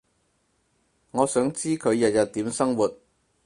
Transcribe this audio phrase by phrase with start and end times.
[1.11, 2.91] 我想知佢日日點生活